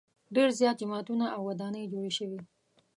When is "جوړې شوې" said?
1.93-2.39